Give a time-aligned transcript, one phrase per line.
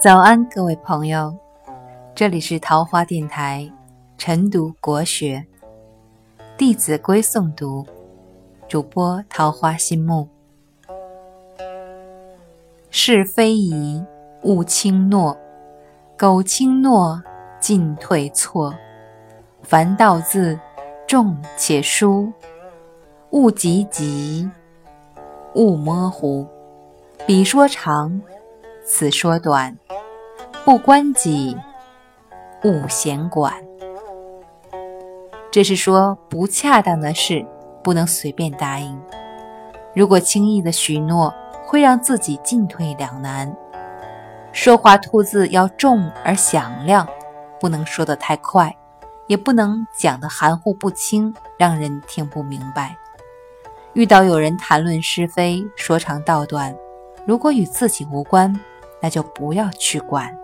[0.00, 1.34] 早安，各位朋友，
[2.14, 3.72] 这里是桃花电台
[4.18, 5.46] 晨读国学
[6.58, 7.86] 《弟子规》诵读，
[8.68, 10.28] 主播桃花心木。
[12.90, 14.04] 是非宜
[14.42, 15.34] 勿轻诺，
[16.18, 17.22] 苟轻诺，
[17.58, 18.74] 进退错。
[19.64, 20.58] 凡道字，
[21.06, 22.30] 重且疏，
[23.30, 24.48] 勿急急，
[25.54, 26.46] 勿模糊。
[27.26, 28.20] 彼说长，
[28.84, 29.76] 此说短。
[30.66, 31.56] 不关己，
[32.62, 33.52] 勿闲管。
[35.50, 37.44] 这是说不恰当的事
[37.82, 39.00] 不能随便答应。
[39.94, 41.32] 如果轻易的许诺，
[41.66, 43.54] 会让自己进退两难。
[44.52, 47.06] 说话吐字要重而响亮，
[47.58, 48.74] 不能说得太快，
[49.26, 52.96] 也不能讲得含糊不清，让人听不明白。
[53.94, 56.74] 遇到有人谈论是非，说长道短，
[57.26, 58.54] 如果与自己无关，
[59.00, 60.36] 那就不要去管。